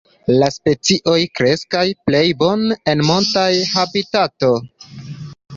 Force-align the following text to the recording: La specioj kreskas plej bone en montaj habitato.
La 0.43 0.47
specioj 0.53 1.17
kreskas 1.39 1.93
plej 2.09 2.23
bone 2.41 2.79
en 2.95 3.05
montaj 3.11 3.47
habitato. 3.75 4.51